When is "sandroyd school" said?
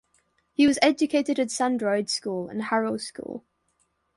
1.49-2.47